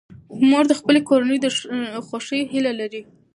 [0.49, 1.47] مور د خپلې کورنۍ د
[2.07, 3.01] خوښۍ هیله لري.